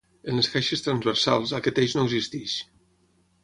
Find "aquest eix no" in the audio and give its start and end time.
1.59-2.09